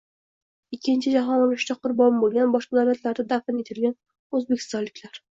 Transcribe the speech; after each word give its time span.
ikkinchi 0.75 1.11
Jahon 1.15 1.41
urushida 1.41 1.75
qurbon 1.83 2.17
bo‘lgan, 2.23 2.53
boshqa 2.55 2.77
davlatlarda 2.79 3.25
dafn 3.33 3.59
etilgan 3.65 3.93
O‘zbekistonliklar 4.39 5.21